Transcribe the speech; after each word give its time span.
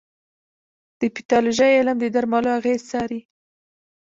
د 0.99 1.01
پیتالوژي 1.15 1.71
علم 1.77 1.97
د 2.01 2.05
درملو 2.15 2.49
اغېز 2.59 2.81
څاري. 2.89 3.21